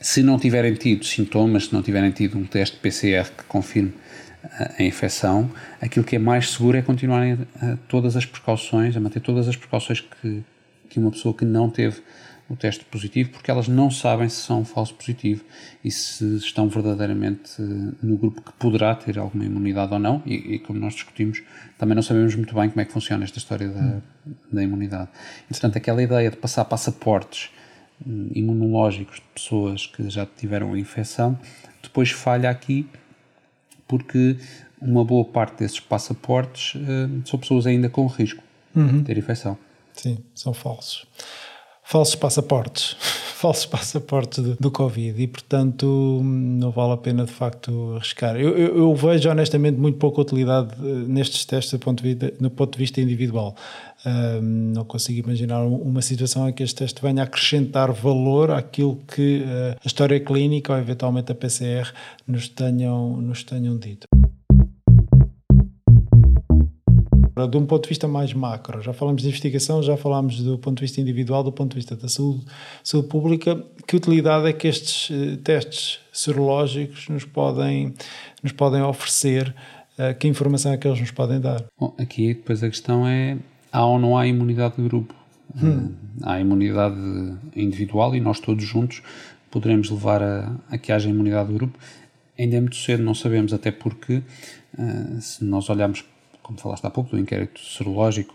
se 0.00 0.22
não 0.22 0.38
tiverem 0.38 0.74
tido 0.74 1.04
sintomas, 1.04 1.66
se 1.66 1.72
não 1.72 1.82
tiverem 1.82 2.10
tido 2.10 2.38
um 2.38 2.44
teste 2.44 2.76
PCR 2.78 3.30
que 3.30 3.44
confirme 3.44 3.92
a 4.78 4.82
infecção, 4.82 5.50
aquilo 5.80 6.04
que 6.04 6.16
é 6.16 6.18
mais 6.18 6.50
seguro 6.50 6.76
é 6.76 6.82
continuarem 6.82 7.38
a, 7.60 7.76
todas 7.88 8.16
as 8.16 8.26
precauções, 8.26 8.96
a 8.96 9.00
manter 9.00 9.20
todas 9.20 9.48
as 9.48 9.56
precauções 9.56 10.00
que, 10.00 10.42
que 10.88 10.98
uma 10.98 11.10
pessoa 11.10 11.34
que 11.34 11.44
não 11.44 11.70
teve 11.70 12.02
o 12.48 12.56
teste 12.56 12.84
positivo, 12.84 13.30
porque 13.30 13.50
elas 13.50 13.66
não 13.66 13.90
sabem 13.90 14.28
se 14.28 14.36
são 14.36 14.64
falso 14.64 14.94
positivo 14.94 15.42
e 15.82 15.90
se 15.90 16.36
estão 16.36 16.68
verdadeiramente 16.68 17.52
eh, 17.58 17.94
no 18.02 18.16
grupo 18.16 18.42
que 18.42 18.52
poderá 18.52 18.94
ter 18.94 19.18
alguma 19.18 19.44
imunidade 19.44 19.92
ou 19.92 19.98
não, 19.98 20.22
e, 20.26 20.54
e 20.54 20.58
como 20.58 20.78
nós 20.78 20.92
discutimos, 20.92 21.42
também 21.78 21.94
não 21.94 22.02
sabemos 22.02 22.34
muito 22.34 22.54
bem 22.54 22.68
como 22.68 22.80
é 22.80 22.84
que 22.84 22.92
funciona 22.92 23.24
esta 23.24 23.38
história 23.38 23.68
da, 23.68 24.00
da 24.52 24.62
imunidade. 24.62 25.08
E, 25.46 25.48
portanto, 25.48 25.76
aquela 25.76 26.02
ideia 26.02 26.30
de 26.30 26.36
passar 26.36 26.64
passaportes 26.66 27.50
hum, 28.06 28.28
imunológicos 28.34 29.16
de 29.16 29.26
pessoas 29.34 29.86
que 29.86 30.10
já 30.10 30.26
tiveram 30.26 30.74
a 30.74 30.78
infecção, 30.78 31.38
depois 31.82 32.10
falha 32.10 32.50
aqui 32.50 32.86
porque 33.92 34.38
uma 34.80 35.04
boa 35.04 35.24
parte 35.26 35.58
desses 35.58 35.78
passaportes 35.78 36.76
uh, 36.76 37.28
são 37.28 37.38
pessoas 37.38 37.66
ainda 37.66 37.90
com 37.90 38.06
risco 38.06 38.42
uhum. 38.74 38.98
de 38.98 39.04
ter 39.04 39.18
infecção. 39.18 39.58
Sim, 39.92 40.16
são 40.34 40.54
falsos 40.54 41.06
falsos 41.92 42.14
passaportes, 42.14 42.96
falsos 43.36 43.66
passaportes 43.66 44.42
do, 44.42 44.56
do, 44.56 44.70
Covid 44.70 45.20
e, 45.20 45.26
portanto, 45.26 46.20
não 46.24 46.70
vale 46.70 46.92
a 46.92 46.96
pena 46.96 47.26
de 47.26 47.32
facto 47.32 47.96
arriscar. 47.96 48.36
Eu, 48.36 48.56
eu, 48.56 48.78
eu 48.78 48.94
vejo 48.94 49.28
honestamente 49.28 49.76
muito 49.76 49.98
pouca 49.98 50.22
utilidade 50.22 50.74
eh, 50.80 51.04
nestes 51.06 51.44
testes 51.44 51.72
do 51.72 51.78
ponto 51.78 52.02
de 52.02 52.14
vista, 52.14 52.32
no 52.40 52.48
ponto 52.48 52.72
de 52.72 52.78
vista 52.78 53.00
individual. 53.00 53.54
Um, 54.04 54.72
não 54.74 54.84
consigo 54.84 55.20
imaginar 55.20 55.62
uma 55.64 56.02
situação 56.02 56.48
em 56.48 56.52
que 56.52 56.62
este 56.62 56.74
teste 56.76 57.00
venha 57.00 57.22
a 57.22 57.24
acrescentar 57.24 57.92
valor 57.92 58.50
àquilo 58.50 58.96
que 59.06 59.42
uh, 59.42 59.78
a 59.80 59.86
história 59.86 60.18
clínica 60.18 60.72
ou 60.72 60.78
eventualmente 60.78 61.30
a 61.30 61.34
PCR 61.34 61.92
nos 62.26 62.48
tenham, 62.48 63.16
nos 63.18 63.44
tenham 63.44 63.78
dito. 63.78 64.08
De 67.50 67.56
um 67.56 67.64
ponto 67.64 67.84
de 67.84 67.88
vista 67.88 68.06
mais 68.06 68.34
macro, 68.34 68.82
já 68.82 68.92
falamos 68.92 69.22
de 69.22 69.28
investigação, 69.28 69.82
já 69.82 69.96
falamos 69.96 70.42
do 70.42 70.58
ponto 70.58 70.76
de 70.76 70.82
vista 70.82 71.00
individual, 71.00 71.42
do 71.42 71.50
ponto 71.50 71.70
de 71.70 71.76
vista 71.76 71.96
da 71.96 72.08
saúde, 72.08 72.44
saúde 72.84 73.08
pública. 73.08 73.64
Que 73.86 73.96
utilidade 73.96 74.48
é 74.48 74.52
que 74.52 74.68
estes 74.68 75.10
uh, 75.10 75.36
testes 75.38 76.00
serológicos 76.12 77.08
nos 77.08 77.24
podem, 77.24 77.94
nos 78.42 78.52
podem 78.52 78.82
oferecer? 78.82 79.54
Uh, 79.98 80.14
que 80.18 80.28
informação 80.28 80.72
é 80.72 80.76
que 80.76 80.86
eles 80.86 81.00
nos 81.00 81.10
podem 81.10 81.40
dar? 81.40 81.64
Bom, 81.78 81.94
aqui 81.98 82.34
depois 82.34 82.62
a 82.62 82.68
questão 82.68 83.06
é: 83.06 83.38
há 83.72 83.84
ou 83.86 83.98
não 83.98 84.16
há 84.16 84.26
imunidade 84.26 84.76
de 84.76 84.82
grupo? 84.82 85.14
Hum. 85.56 85.70
Uh, 85.70 85.92
há 86.22 86.40
imunidade 86.40 86.96
individual 87.56 88.14
e 88.14 88.20
nós 88.20 88.38
todos 88.38 88.64
juntos 88.64 89.02
poderemos 89.50 89.90
levar 89.90 90.22
a, 90.22 90.54
a 90.70 90.78
que 90.78 90.92
haja 90.92 91.08
imunidade 91.08 91.48
de 91.48 91.54
grupo. 91.54 91.78
Ainda 92.38 92.56
é 92.56 92.60
muito 92.60 92.76
cedo, 92.76 93.02
não 93.02 93.14
sabemos, 93.14 93.52
até 93.52 93.70
porque 93.70 94.22
se 95.20 95.44
nós 95.44 95.68
olharmos 95.68 96.02
como 96.42 96.58
falaste 96.58 96.84
há 96.84 96.90
pouco, 96.90 97.10
do 97.10 97.18
inquérito 97.18 97.60
serológico, 97.60 98.34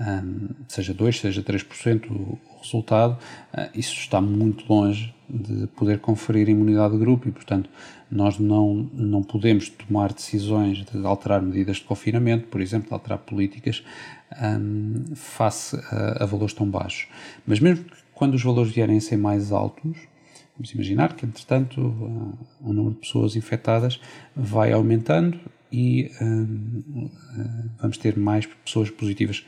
um, 0.00 0.50
seja 0.68 0.94
2%, 0.94 1.20
seja 1.20 1.42
3% 1.42 2.10
o 2.10 2.38
resultado, 2.62 3.18
uh, 3.52 3.68
isso 3.74 3.94
está 3.94 4.20
muito 4.20 4.64
longe 4.72 5.14
de 5.28 5.66
poder 5.68 6.00
conferir 6.00 6.48
imunidade 6.48 6.94
de 6.94 7.00
grupo 7.00 7.28
e, 7.28 7.32
portanto, 7.32 7.68
nós 8.10 8.38
não, 8.38 8.88
não 8.94 9.22
podemos 9.22 9.68
tomar 9.68 10.12
decisões 10.12 10.84
de 10.84 11.06
alterar 11.06 11.42
medidas 11.42 11.76
de 11.76 11.84
confinamento, 11.84 12.46
por 12.48 12.60
exemplo, 12.60 12.88
de 12.88 12.94
alterar 12.94 13.18
políticas, 13.18 13.84
um, 14.40 15.14
face 15.14 15.76
a, 15.90 16.24
a, 16.24 16.26
valores 16.26 16.54
tão 16.54 16.68
baixos. 16.68 17.08
Mas 17.46 17.60
mesmo 17.60 17.84
quando 18.14 18.34
os 18.34 18.42
valores 18.42 18.72
vierem 18.72 18.96
a 18.96 19.00
ser 19.00 19.18
mais 19.18 19.52
altos, 19.52 19.98
vamos 20.56 20.72
imaginar 20.72 21.14
que, 21.14 21.26
entretanto, 21.26 21.80
uh, 21.80 22.38
o 22.60 22.72
número 22.72 22.94
de 22.94 23.00
pessoas 23.00 23.36
infectadas 23.36 24.00
vai 24.34 24.72
aumentando 24.72 25.38
e 25.70 26.10
uh, 26.22 27.10
vamos 27.78 27.98
ter 27.98 28.16
mais 28.16 28.46
pessoas 28.64 28.90
positivas 28.90 29.44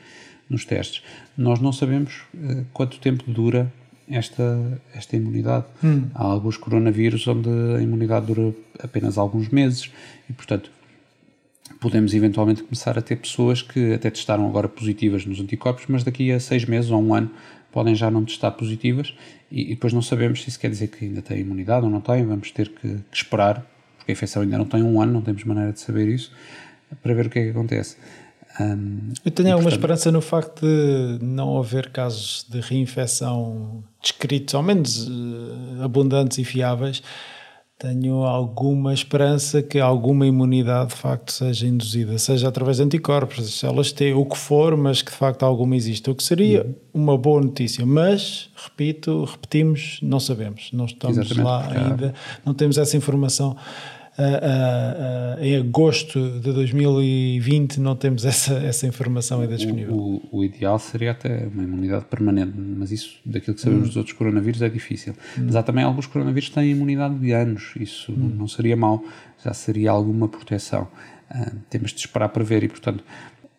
nos 0.47 0.65
testes. 0.65 1.03
Nós 1.35 1.59
não 1.59 1.71
sabemos 1.71 2.23
quanto 2.73 2.99
tempo 2.99 3.31
dura 3.31 3.71
esta, 4.11 4.81
esta 4.93 5.15
imunidade. 5.15 5.65
Hum. 5.83 6.07
Há 6.13 6.23
alguns 6.23 6.57
coronavírus 6.57 7.27
onde 7.27 7.49
a 7.49 7.81
imunidade 7.81 8.27
dura 8.27 8.53
apenas 8.79 9.17
alguns 9.17 9.49
meses 9.49 9.91
e, 10.29 10.33
portanto, 10.33 10.71
podemos 11.79 12.13
eventualmente 12.13 12.63
começar 12.63 12.97
a 12.97 13.01
ter 13.01 13.15
pessoas 13.15 13.61
que 13.61 13.93
até 13.93 14.09
testaram 14.09 14.47
agora 14.47 14.67
positivas 14.67 15.25
nos 15.25 15.39
anticorpos, 15.39 15.85
mas 15.87 16.03
daqui 16.03 16.31
a 16.31 16.39
seis 16.39 16.65
meses 16.65 16.91
ou 16.91 17.01
um 17.01 17.13
ano 17.13 17.31
podem 17.71 17.95
já 17.95 18.11
não 18.11 18.25
testar 18.25 18.51
positivas 18.51 19.15
e, 19.51 19.63
e 19.71 19.75
depois 19.75 19.93
não 19.93 20.01
sabemos 20.01 20.43
se 20.43 20.49
isso 20.49 20.59
quer 20.59 20.69
dizer 20.69 20.87
que 20.87 21.05
ainda 21.05 21.21
têm 21.21 21.39
imunidade 21.39 21.85
ou 21.85 21.91
não 21.91 22.01
têm, 22.01 22.25
vamos 22.25 22.51
ter 22.51 22.69
que, 22.69 22.97
que 23.09 23.17
esperar 23.17 23.65
porque 24.01 24.11
a 24.11 24.13
infecção 24.13 24.41
ainda 24.41 24.57
não 24.57 24.65
tem 24.65 24.81
um 24.81 24.99
ano, 24.99 25.13
não 25.13 25.21
temos 25.21 25.43
maneira 25.43 25.71
de 25.71 25.79
saber 25.79 26.07
isso, 26.07 26.31
para 27.01 27.13
ver 27.13 27.27
o 27.27 27.29
que 27.29 27.39
é 27.39 27.43
que 27.43 27.49
acontece. 27.51 27.97
Um, 28.59 29.13
Eu 29.23 29.31
tenho 29.31 29.49
alguma 29.49 29.69
portanto, 29.69 29.79
esperança 29.79 30.11
no 30.11 30.21
facto 30.21 30.61
de 30.61 31.23
não 31.23 31.57
haver 31.57 31.89
casos 31.89 32.45
de 32.49 32.59
reinfecção 32.59 33.83
descritos, 34.01 34.53
ao 34.55 34.63
menos 34.63 35.07
uh, 35.07 35.83
abundantes 35.83 36.37
e 36.37 36.43
fiáveis. 36.43 37.01
Tenho 37.77 38.23
alguma 38.23 38.93
esperança 38.93 39.63
que 39.63 39.79
alguma 39.79 40.27
imunidade 40.27 40.89
de 40.89 40.95
facto 40.97 41.31
seja 41.31 41.65
induzida, 41.65 42.15
seja 42.19 42.47
através 42.47 42.77
de 42.77 42.83
anticorpos, 42.83 43.57
células 43.59 43.91
T, 43.91 44.13
o 44.13 44.23
que 44.23 44.37
for, 44.37 44.77
mas 44.77 45.01
que 45.01 45.09
de 45.09 45.17
facto 45.17 45.41
alguma 45.41 45.75
existe, 45.75 46.07
o 46.07 46.13
que 46.13 46.21
seria 46.21 46.63
uhum. 46.63 46.75
uma 46.93 47.17
boa 47.17 47.41
notícia. 47.41 47.83
Mas, 47.83 48.51
repito, 48.55 49.23
repetimos, 49.25 49.97
não 50.03 50.19
sabemos, 50.19 50.69
não 50.71 50.85
estamos 50.85 51.35
lá 51.37 51.67
ainda, 51.71 52.13
não 52.45 52.53
temos 52.53 52.77
essa 52.77 52.95
informação 52.95 53.57
uh, 54.17 55.39
uh, 55.39 55.43
em 55.43 55.57
agosto 55.57 56.39
de 56.39 56.51
2020 56.51 57.79
não 57.79 57.95
temos 57.95 58.23
essa, 58.25 58.53
essa 58.55 58.87
informação 58.87 59.41
ainda 59.41 59.55
disponível. 59.55 59.93
O, 59.93 60.15
o, 60.31 60.39
o, 60.39 60.43
ideal 60.43 60.77
seria 60.79 61.11
até 61.11 61.47
uma 61.47 61.63
imunidade 61.63 62.05
permanente, 62.05 62.53
mas 62.55 62.91
isso, 62.91 63.19
daquilo 63.25 63.55
que 63.55 63.61
sabemos 63.61 63.85
hum. 63.85 63.87
dos 63.87 63.97
outros 63.97 64.15
coronavírus, 64.15 64.61
é 64.61 64.69
difícil. 64.69 65.13
Hum. 65.37 65.43
Mas 65.45 65.55
há 65.55 65.63
também 65.63 65.83
alguns 65.83 66.07
coronavírus 66.07 66.49
que 66.49 66.55
têm 66.55 66.71
imunidade 66.71 67.15
de 67.15 67.31
anos, 67.31 67.73
isso 67.79 68.11
hum. 68.11 68.35
não 68.37 68.47
seria 68.47 68.75
mau, 68.75 69.03
já 69.43 69.53
seria 69.53 69.91
alguma 69.91 70.27
proteção. 70.27 70.87
Uh, 71.29 71.55
temos 71.69 71.91
de 71.91 71.99
esperar 71.99 72.29
para 72.29 72.43
ver 72.43 72.63
e, 72.63 72.67
portanto, 72.67 73.03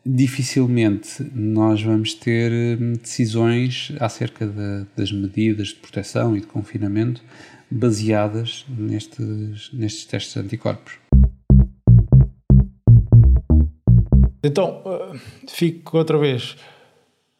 dificilmente 0.05 1.25
nós 1.33 1.81
vamos 1.81 2.13
ter 2.15 2.53
hum, 2.53 2.95
decisões 2.95 3.93
acerca 4.01 4.47
de, 4.47 4.85
das 4.97 5.13
medidas 5.13 5.69
de 5.69 5.77
proteção 5.77 6.37
e 6.37 6.41
de 6.41 6.47
confinamento 6.47 7.23
baseadas 7.73 8.65
nestes, 8.69 9.71
nestes 9.73 10.05
testes 10.05 10.35
de 10.35 10.41
anticorpos. 10.41 10.99
Então, 14.45 14.83
uh, 14.85 15.19
fico 15.49 15.99
outra 15.99 16.19
vez. 16.19 16.57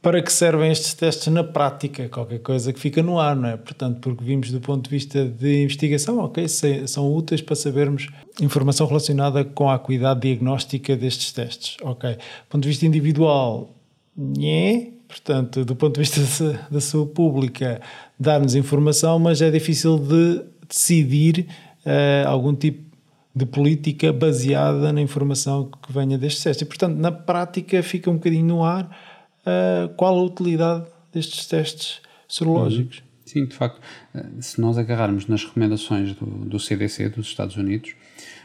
Para 0.01 0.21
que 0.21 0.33
servem 0.33 0.73
estes 0.73 0.95
testes 0.95 1.33
na 1.33 1.45
prática? 1.45 2.09
Qualquer 2.09 2.41
coisa 2.41 2.73
que 2.73 2.81
fica 2.81 3.03
no 3.05 3.21
ar, 3.21 3.37
não 3.37 3.49
é? 3.49 3.57
Portanto, 3.57 4.01
porque 4.01 4.25
vimos 4.25 4.51
do 4.51 4.61
ponto 4.61 4.83
de 4.83 4.91
vista 4.91 5.25
de 5.25 5.63
investigação, 5.63 6.19
ok, 6.19 6.45
são 6.49 7.15
úteis 7.15 7.41
para 7.41 7.55
sabermos 7.55 8.09
informação 8.41 8.89
relacionada 8.89 9.45
com 9.45 9.71
a 9.71 9.75
acuidade 9.75 10.23
diagnóstica 10.23 10.97
destes 10.97 11.31
testes, 11.31 11.77
ok. 11.83 12.15
Do 12.15 12.19
ponto 12.49 12.63
de 12.65 12.69
vista 12.69 12.85
individual, 12.85 13.77
nhé, 14.17 14.92
portanto, 15.13 15.63
do 15.63 15.77
ponto 15.77 15.95
de 15.95 16.01
vista 16.01 16.67
da 16.71 16.81
saúde 16.81 17.13
pública, 17.13 17.83
dar-nos 18.19 18.55
informação, 18.55 19.19
mas 19.19 19.43
é 19.43 19.51
difícil 19.51 19.99
de 19.99 20.43
decidir 20.67 21.47
uh, 21.85 22.29
algum 22.29 22.55
tipo 22.55 22.91
de 23.35 23.45
política 23.45 24.13
baseada 24.13 24.93
na 24.93 25.03
informação 25.03 25.71
que 25.71 25.93
venha 25.93 26.17
destes 26.17 26.43
testes. 26.43 26.63
E, 26.63 26.65
portanto, 26.65 26.97
na 26.97 27.13
prática 27.13 27.83
fica 27.83 28.11
um 28.11 28.15
bocadinho 28.15 28.47
no 28.47 28.65
ar 28.65 28.85
uh, 28.85 29.95
qual 29.97 30.19
a 30.19 30.23
utilidade 30.23 30.87
destes 31.13 31.47
testes 31.47 32.01
serológicos. 32.27 33.03
Sim, 33.27 33.47
de 33.47 33.55
facto, 33.55 33.81
eh, 34.15 34.27
se 34.41 34.61
nós 34.61 34.77
agarrarmos 34.77 35.27
nas 35.27 35.45
recomendações 35.45 36.15
do, 36.15 36.27
do 36.27 36.59
CDC 36.59 37.09
dos 37.11 37.29
Estados 37.29 37.57
Unidos, 37.57 37.95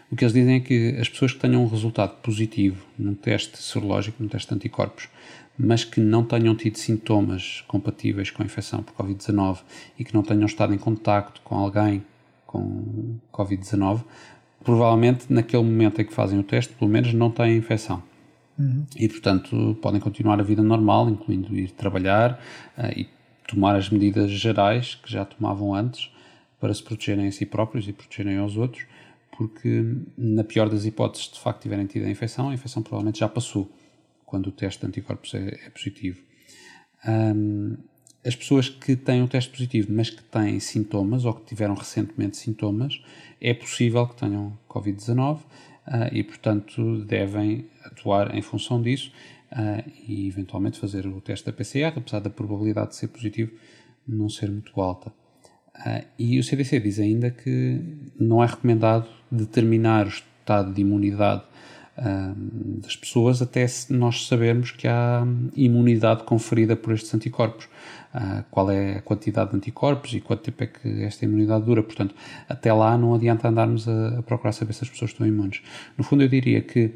o 0.09 0.15
que 0.15 0.24
eles 0.24 0.33
dizem 0.33 0.55
é 0.55 0.59
que 0.62 0.95
as 1.00 1.09
pessoas 1.09 1.33
que 1.33 1.39
tenham 1.39 1.63
um 1.63 1.67
resultado 1.67 2.15
positivo 2.21 2.86
no 2.97 3.13
teste 3.13 3.57
serológico, 3.57 4.24
no 4.24 4.29
teste 4.29 4.47
de 4.47 4.55
anticorpos, 4.55 5.09
mas 5.58 5.84
que 5.84 6.00
não 6.00 6.24
tenham 6.24 6.56
tido 6.56 6.78
sintomas 6.78 7.64
compatíveis 7.68 8.30
com 8.30 8.44
a 8.44 8.46
infecção 8.46 8.84
por 8.84 8.94
Covid-19 8.94 9.60
e 9.98 10.04
que 10.04 10.14
não 10.14 10.22
tenham 10.22 10.46
estado 10.46 10.74
em 10.74 10.78
contacto 10.78 11.42
com 11.44 11.56
alguém 11.56 12.04
com 12.46 13.18
Covid-19, 13.34 14.04
provavelmente 14.64 15.32
naquele 15.32 15.64
momento 15.64 16.02
em 16.02 16.06
que 16.06 16.14
fazem 16.14 16.40
o 16.40 16.44
teste, 16.44 16.74
pelo 16.74 16.90
menos 16.90 17.14
não 17.14 17.32
têm 17.32 17.58
infecção. 17.58 18.02
Uhum. 18.58 18.86
E, 18.96 19.08
portanto, 19.08 19.78
podem 19.82 20.00
continuar 20.00 20.40
a 20.40 20.44
vida 20.44 20.64
normal, 20.64 21.10
incluindo 21.10 21.56
ir 21.56 21.72
trabalhar 21.72 22.42
uh, 22.78 22.92
e 22.98 23.08
tomar 23.48 23.76
as 23.76 23.90
medidas 23.90 24.32
gerais 24.32 24.96
que 24.96 25.12
já 25.12 25.24
tomavam 25.24 25.74
antes 25.76 26.12
para 26.60 26.74
se 26.74 26.82
protegerem 26.84 27.28
a 27.28 27.32
si 27.32 27.46
próprios 27.46 27.88
e 27.88 27.94
protegerem 27.94 28.38
aos 28.38 28.58
outros, 28.58 28.86
porque, 29.38 29.96
na 30.18 30.44
pior 30.44 30.68
das 30.70 30.86
hipóteses, 30.86 31.30
de 31.32 31.40
facto 31.40 31.62
tiverem 31.62 31.86
tido 31.86 32.06
a 32.06 32.10
infecção, 32.10 32.50
a 32.50 32.54
infecção 32.54 32.82
provavelmente 32.82 33.20
já 33.20 33.30
passou 33.30 33.72
quando 34.27 34.48
o 34.48 34.51
teste 34.51 34.81
de 34.81 34.88
anticorpos 34.88 35.34
é, 35.34 35.57
é 35.65 35.69
positivo. 35.72 36.22
Um, 37.07 37.77
as 38.25 38.36
pessoas 38.36 38.67
que 38.67 38.96
têm 38.96 39.22
um 39.22 39.27
teste 39.27 39.50
positivo, 39.50 39.88
mas 39.89 40.10
que 40.10 40.22
têm 40.22 40.60
sintomas 40.60 41.24
ou 41.24 41.34
que 41.34 41.46
tiveram 41.46 41.74
recentemente 41.74 42.36
sintomas, 42.36 43.01
é 43.39 43.53
possível 43.53 44.05
que 44.05 44.17
tenham 44.17 44.60
Covid-19. 44.69 45.39
e, 46.12 46.22
portanto, 46.24 47.05
devem 47.05 47.69
atuar 47.86 48.36
em 48.36 48.41
função 48.41 48.81
disso 48.81 49.13
e, 50.05 50.27
eventualmente, 50.27 50.77
fazer 50.77 51.07
o 51.07 51.22
teste 51.22 51.46
da 51.46 51.53
PCR, 51.53 51.98
apesar 51.98 52.19
da 52.19 52.29
probabilidade 52.29 52.89
de 52.89 52.96
ser 52.98 53.07
positivo 53.07 53.53
não 54.05 54.27
ser 54.29 54.51
muito 54.51 54.79
alta. 54.81 55.13
e 56.19 56.38
o 56.38 56.43
CDC 56.43 56.81
diz 56.81 57.00
ainda 57.00 57.31
que 57.31 57.81
não 58.19 58.43
é 58.43 58.48
recomendado 58.48 59.07
determinar 59.31 60.05
o 60.05 60.10
estado 60.10 60.74
de 60.74 60.81
imunidade 60.81 61.43
das 62.77 62.96
pessoas 62.96 63.42
até 63.42 63.66
nós 63.89 64.27
sabermos 64.27 64.72
que 64.72 64.88
há 64.88 65.25
imunidade 65.56 66.24
conferida 66.24 66.75
por 66.75 66.94
estes 66.94 67.13
anticorpos. 67.13 67.68
Uh, 68.13 68.44
qual 68.50 68.72
é 68.72 68.98
a 68.98 69.01
quantidade 69.01 69.51
de 69.51 69.58
anticorpos 69.58 70.13
e 70.13 70.22
quanto 70.22 70.42
tempo 70.42 70.63
é 70.63 70.68
que 70.68 71.04
esta 71.04 71.25
imunidade 71.25 71.66
dura. 71.66 71.84
Portanto, 71.84 72.16
até 72.48 72.72
lá 72.72 72.98
não 72.98 73.13
adianta 73.13 73.48
andarmos 73.48 73.88
a, 73.88 74.24
procurar 74.24 74.54
saber 74.54 74.74
se 74.74 74.84
as 74.84 74.89
pessoas 74.89 75.12
estão 75.12 75.27
imunes. 75.27 75.62
No 75.98 76.04
fundo, 76.04 76.24
eu 76.24 76.27
diria 76.27 76.62
que 76.62 76.96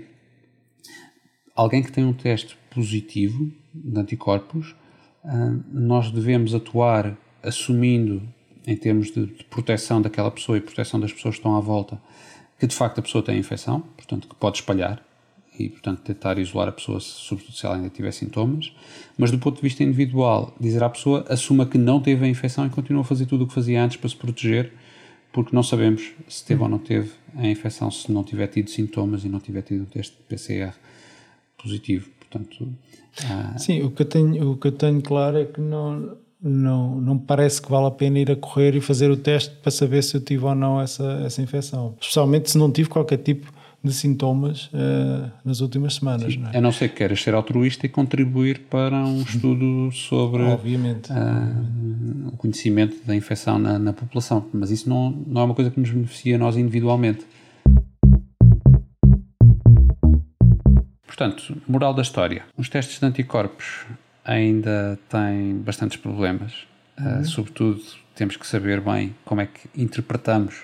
alguém 1.55 1.83
que 1.83 1.91
tem 1.91 2.05
um 2.05 2.13
teste 2.13 2.57
positivo 2.73 3.51
de 3.73 3.99
anticorpos, 3.99 4.73
uh, 5.23 5.63
nós 5.71 6.09
devemos 6.11 6.55
atuar 6.55 7.15
assumindo, 7.43 8.21
em 8.65 8.77
termos 8.77 9.11
de 9.11 9.27
proteção 9.49 10.01
daquela 10.01 10.31
pessoa 10.31 10.57
e 10.57 10.61
proteção 10.61 10.99
das 10.99 11.11
pessoas 11.11 11.35
que 11.35 11.39
estão 11.39 11.55
à 11.55 11.59
volta, 11.59 12.01
que 12.61 12.67
de 12.67 12.75
facto 12.75 12.99
a 12.99 13.01
pessoa 13.01 13.23
tem 13.23 13.37
a 13.37 13.39
infecção, 13.39 13.79
portanto 13.97 14.27
que 14.27 14.35
pode 14.35 14.57
espalhar 14.57 15.03
e 15.57 15.67
portanto 15.67 16.01
tentar 16.01 16.37
isolar 16.37 16.67
a 16.67 16.71
pessoa, 16.71 16.99
sobretudo 16.99 17.55
se 17.55 17.65
ela 17.65 17.75
ainda 17.75 17.89
tiver 17.89 18.11
sintomas, 18.11 18.71
mas 19.17 19.31
do 19.31 19.39
ponto 19.39 19.55
de 19.55 19.63
vista 19.63 19.83
individual, 19.83 20.55
dizer 20.59 20.83
à 20.83 20.87
pessoa 20.87 21.25
assuma 21.27 21.65
que 21.65 21.79
não 21.79 21.99
teve 21.99 22.23
a 22.23 22.27
infecção 22.27 22.63
e 22.67 22.69
continua 22.69 23.01
a 23.01 23.03
fazer 23.03 23.25
tudo 23.25 23.45
o 23.45 23.47
que 23.47 23.53
fazia 23.55 23.83
antes 23.83 23.97
para 23.97 24.07
se 24.07 24.15
proteger, 24.15 24.73
porque 25.33 25.55
não 25.55 25.63
sabemos 25.63 26.11
se 26.27 26.45
teve 26.45 26.61
ou 26.61 26.69
não 26.69 26.77
teve 26.77 27.09
a 27.35 27.47
infecção 27.47 27.89
se 27.89 28.11
não 28.11 28.23
tiver 28.23 28.45
tido 28.45 28.69
sintomas 28.69 29.25
e 29.25 29.27
não 29.27 29.39
tiver 29.39 29.63
tido 29.63 29.81
o 29.81 29.87
teste 29.87 30.15
de 30.15 30.21
PCR 30.25 30.75
positivo. 31.57 32.11
Portanto, 32.19 32.71
ah... 33.25 33.57
Sim, 33.57 33.81
o 33.81 33.89
que, 33.89 34.03
eu 34.03 34.05
tenho, 34.05 34.51
o 34.51 34.55
que 34.55 34.67
eu 34.67 34.71
tenho 34.71 35.01
claro 35.01 35.39
é 35.39 35.45
que 35.45 35.59
não, 35.59 36.15
não, 36.41 36.99
não 36.99 37.15
me 37.15 37.21
parece 37.21 37.61
que 37.61 37.69
vale 37.69 37.85
a 37.85 37.91
pena 37.91 38.17
ir 38.17 38.31
a 38.31 38.35
correr 38.35 38.75
e 38.75 38.81
fazer 38.81 39.11
o 39.11 39.17
teste 39.17 39.55
para 39.61 39.71
saber 39.71 40.01
se 40.01 40.15
eu 40.17 40.21
tive 40.21 40.43
ou 40.43 40.55
não 40.55 40.81
essa, 40.81 41.21
essa 41.25 41.41
infecção. 41.41 41.95
Especialmente 42.01 42.49
se 42.49 42.57
não 42.57 42.71
tive 42.71 42.89
qualquer 42.89 43.17
tipo 43.17 43.51
de 43.83 43.93
sintomas 43.93 44.65
uh, 44.67 45.31
nas 45.43 45.59
últimas 45.59 45.95
semanas. 45.95 46.33
Sim, 46.33 46.39
não 46.39 46.51
é? 46.51 46.57
A 46.57 46.61
não 46.61 46.71
ser 46.71 46.89
que 46.89 46.97
queiras 46.97 47.21
ser 47.21 47.33
altruísta 47.33 47.85
e 47.85 47.89
contribuir 47.89 48.59
para 48.69 48.95
um 48.97 49.21
estudo 49.21 49.91
sobre 49.91 50.43
obviamente, 50.43 51.11
uh, 51.11 52.27
o 52.33 52.37
conhecimento 52.37 52.95
da 53.05 53.15
infecção 53.15 53.57
na, 53.57 53.77
na, 53.79 53.93
população. 53.93 54.45
Mas 54.53 54.71
isso 54.71 54.89
não, 54.89 55.11
não 55.11 55.41
é 55.41 55.43
uma 55.45 55.55
coisa 55.55 55.69
que 55.69 55.79
nos 55.79 55.89
beneficia 55.89 56.35
a 56.35 56.39
nós 56.39 56.57
individualmente. 56.57 57.25
Portanto, 61.05 61.55
moral 61.67 61.93
da 61.93 62.01
história. 62.01 62.43
Os 62.57 62.69
testes 62.69 62.99
de 62.99 63.05
anticorpos 63.05 63.85
ainda 64.23 64.99
tem 65.09 65.57
bastantes 65.57 65.97
problemas. 65.97 66.67
Ah, 66.97 67.03
uhum. 67.03 67.21
Uh, 67.21 67.25
sobretudo, 67.25 67.81
temos 68.15 68.35
que 68.37 68.45
saber 68.45 68.81
bem 68.81 69.15
como 69.25 69.41
é 69.41 69.47
que 69.47 69.69
interpretamos 69.75 70.63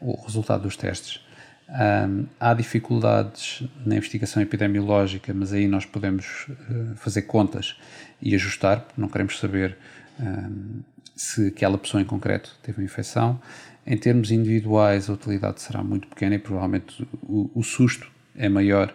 o 0.00 0.20
resultado 0.24 0.62
dos 0.62 0.76
testes. 0.76 1.20
Um, 1.68 2.24
há 2.40 2.54
dificuldades 2.54 3.62
na 3.84 3.96
investigação 3.96 4.42
epidemiológica, 4.42 5.34
mas 5.34 5.52
aí 5.52 5.68
nós 5.68 5.84
podemos 5.84 6.46
uh, 6.48 6.96
fazer 6.96 7.22
contas 7.22 7.76
e 8.22 8.34
ajustar, 8.34 8.80
porque 8.80 9.00
não 9.00 9.08
queremos 9.08 9.38
saber 9.38 9.76
um, 10.18 10.80
se 11.14 11.48
aquela 11.48 11.76
pessoa 11.76 12.00
em 12.00 12.06
concreto 12.06 12.56
teve 12.62 12.80
uma 12.80 12.84
infecção. 12.84 13.40
Em 13.86 13.96
termos 13.98 14.30
individuais, 14.30 15.10
a 15.10 15.12
utilidade 15.12 15.60
será 15.60 15.82
muito 15.82 16.08
pequena 16.08 16.36
e 16.36 16.38
provavelmente 16.38 17.06
o, 17.22 17.50
o 17.54 17.62
susto 17.62 18.10
é 18.34 18.48
maior 18.48 18.94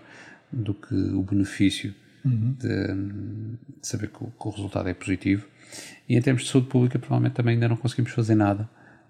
do 0.51 0.73
que 0.73 0.95
o 0.95 1.21
benefício 1.21 1.93
uhum. 2.25 2.55
de, 2.59 3.79
de, 3.79 3.87
saber 3.87 4.09
que 4.09 4.23
o, 4.23 4.27
que 4.27 4.47
o, 4.47 4.49
resultado 4.49 4.89
é 4.89 4.93
positivo. 4.93 5.45
E 6.07 6.15
em 6.15 6.21
termos 6.21 6.43
de 6.43 6.49
saúde 6.49 6.67
pública, 6.67 6.99
provavelmente 6.99 7.33
também 7.33 7.55
ainda 7.55 7.67
não 7.67 7.77
conseguimos 7.77 8.11
fazer 8.11 8.35
nada 8.35 8.69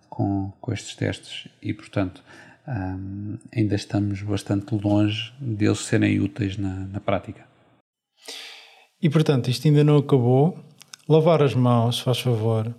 com, 0.10 0.51
com 0.62 0.72
estes 0.72 0.96
testes 0.96 1.48
e, 1.62 1.74
portanto, 1.74 2.24
um, 2.67 3.38
ainda 3.53 3.75
estamos 3.75 4.22
bastante 4.22 4.74
longe 4.75 5.34
deles 5.39 5.79
serem 5.79 6.20
úteis 6.20 6.58
na, 6.58 6.88
na 6.88 7.00
prática. 7.00 7.46
E, 9.01 9.10
portanto, 9.10 9.50
isto 9.50 9.67
ainda 9.67 9.84
não 9.84 9.98
acabou. 9.98 10.58
Lavar 11.10 11.43
as 11.43 11.53
mãos, 11.53 12.00
faz 12.00 12.20
favor. 12.20 12.74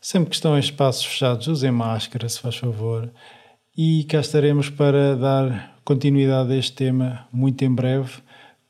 Sempre 0.00 0.30
que 0.30 0.34
estão 0.34 0.56
em 0.56 0.60
espaços 0.60 1.04
fechados, 1.04 1.46
usem 1.46 1.70
máscara, 1.70 2.28
se 2.28 2.40
faz 2.40 2.56
favor. 2.56 3.12
E 3.76 4.02
cá 4.04 4.18
estaremos 4.18 4.68
para 4.70 5.16
dar 5.16 5.78
continuidade 5.84 6.52
a 6.52 6.56
este 6.56 6.72
tema 6.72 7.28
muito 7.32 7.64
em 7.64 7.72
breve 7.72 8.20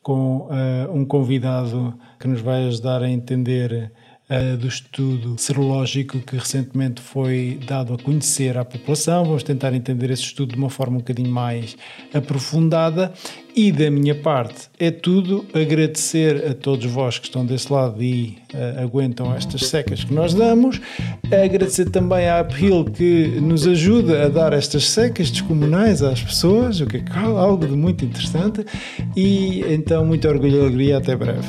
com 0.08 0.48
uh, 0.48 0.90
um 0.90 1.04
convidado 1.04 1.92
que 2.18 2.26
nos 2.26 2.40
vai 2.40 2.66
ajudar 2.66 3.02
a 3.02 3.10
entender 3.10 3.92
uh, 4.30 4.56
do 4.56 4.68
estudo 4.68 5.36
serológico 5.38 6.18
que 6.18 6.36
recentemente 6.36 7.00
foi 7.00 7.58
dado 7.66 7.94
a 7.94 7.98
conhecer 7.98 8.56
à 8.56 8.64
população. 8.64 9.24
Vamos 9.24 9.42
tentar 9.42 9.72
entender 9.74 10.10
esse 10.10 10.22
estudo 10.22 10.52
de 10.52 10.58
uma 10.58 10.70
forma 10.70 10.96
um 10.96 10.98
bocadinho 10.98 11.30
mais 11.30 11.76
aprofundada. 12.12 13.12
E 13.56 13.72
da 13.72 13.90
minha 13.90 14.14
parte 14.14 14.68
é 14.78 14.90
tudo. 14.90 15.44
Agradecer 15.52 16.46
a 16.46 16.54
todos 16.54 16.86
vós 16.86 17.18
que 17.18 17.26
estão 17.26 17.44
desse 17.44 17.72
lado 17.72 18.00
e 18.00 18.38
uh, 18.54 18.84
aguentam 18.84 19.34
estas 19.34 19.66
secas 19.66 20.04
que 20.04 20.14
nós 20.14 20.32
damos. 20.32 20.80
Agradecer 21.24 21.90
também 21.90 22.28
à 22.28 22.40
Uphill 22.40 22.84
que 22.84 23.40
nos 23.40 23.66
ajuda 23.66 24.26
a 24.26 24.28
dar 24.28 24.52
estas 24.52 24.88
secas 24.88 25.30
descomunais 25.30 26.02
às 26.02 26.22
pessoas, 26.22 26.80
o 26.80 26.86
que 26.86 26.98
é 26.98 27.02
algo 27.14 27.66
de 27.66 27.74
muito 27.74 28.04
interessante. 28.04 28.64
E 29.16 29.64
então, 29.68 30.04
muito 30.04 30.28
orgulho 30.28 30.56
e 30.56 30.60
alegria. 30.60 30.98
Até 30.98 31.16
breve. 31.16 31.48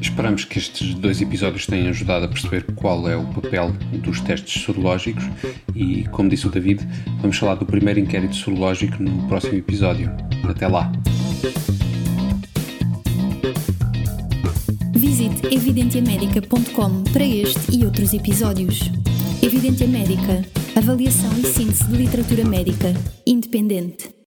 Esperamos 0.00 0.44
que 0.44 0.58
estes 0.58 0.94
dois 0.94 1.20
episódios 1.20 1.66
tenham 1.66 1.90
ajudado 1.90 2.24
a 2.24 2.28
perceber 2.28 2.64
qual 2.74 3.08
é 3.08 3.16
o 3.16 3.24
papel 3.26 3.72
dos 3.92 4.20
testes 4.20 4.62
sorológicos 4.62 5.24
e, 5.74 6.04
como 6.10 6.28
disse 6.28 6.46
o 6.46 6.50
David, 6.50 6.80
vamos 7.20 7.36
falar 7.36 7.54
do 7.56 7.66
primeiro 7.66 8.00
inquérito 8.00 8.34
sorológico 8.34 9.02
no 9.02 9.28
próximo 9.28 9.58
episódio. 9.58 10.10
Até 10.48 10.66
lá! 10.66 10.90
Visite 14.92 15.54
evidentiamedica.com 15.54 17.04
para 17.12 17.24
este 17.24 17.76
e 17.76 17.84
outros 17.84 18.12
episódios. 18.12 18.90
Evidentia 19.42 19.86
Médica. 19.86 20.44
Avaliação 20.76 21.32
e 21.38 21.46
síntese 21.46 21.84
de 21.84 21.96
literatura 21.96 22.44
médica. 22.44 22.94
Independente. 23.26 24.19